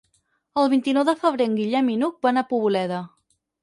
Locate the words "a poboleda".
2.47-3.09